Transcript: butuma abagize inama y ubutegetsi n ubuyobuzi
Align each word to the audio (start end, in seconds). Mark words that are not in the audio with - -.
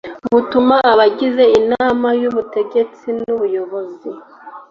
butuma 0.33 0.75
abagize 0.91 1.43
inama 1.59 2.07
y 2.21 2.25
ubutegetsi 2.29 3.05
n 3.17 3.19
ubuyobuzi 3.35 4.09